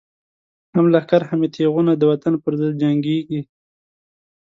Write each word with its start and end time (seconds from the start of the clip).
هم 0.75 0.85
لښکر 0.93 1.21
هم 1.29 1.39
یی 1.45 1.49
تیغونه، 1.55 1.91
د 1.97 2.03
وطن 2.11 2.33
پر 2.43 2.53
ضد 2.59 2.73
جنگیږی 2.81 3.41